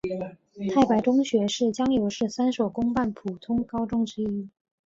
[0.73, 4.49] 太白中学是江油市三所公办普通高中之一。